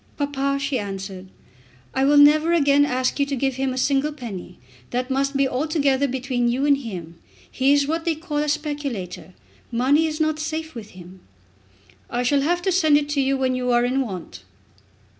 "Papa," 0.17 0.57
she 0.59 0.79
answered, 0.79 1.27
"I 1.93 2.05
will 2.05 2.17
never 2.17 2.53
again 2.53 2.85
ask 2.85 3.19
you 3.19 3.25
to 3.27 3.35
give 3.35 3.57
him 3.57 3.71
a 3.71 3.77
single 3.77 4.11
penny. 4.11 4.57
That 4.89 5.11
must 5.11 5.37
be 5.37 5.47
altogether 5.47 6.07
between 6.07 6.47
you 6.47 6.65
and 6.65 6.75
him. 6.79 7.19
He 7.51 7.71
is 7.71 7.85
what 7.85 8.03
they 8.03 8.15
call 8.15 8.37
a 8.39 8.49
speculator. 8.49 9.35
Money 9.71 10.07
is 10.07 10.19
not 10.19 10.39
safe 10.39 10.73
with 10.73 10.97
him." 10.97 11.19
"I 12.09 12.23
shall 12.23 12.41
have 12.41 12.63
to 12.63 12.71
send 12.71 12.97
it 12.97 13.15
you 13.15 13.37
when 13.37 13.53
you 13.53 13.69
are 13.69 13.85
in 13.85 14.01
want." 14.01 14.41